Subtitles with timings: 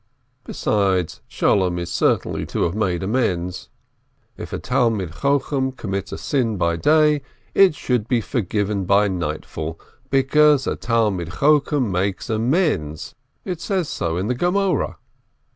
[0.45, 3.69] Besides, Sholem is certain to have made amends.
[4.35, 7.21] If a Talmid Chochom commit a sin by day,
[7.53, 9.79] it should be forgotten by nightfall,
[10.09, 13.13] because a Talmid Chochom makes amends,
[13.45, 14.95] it says so in the Gemoreh.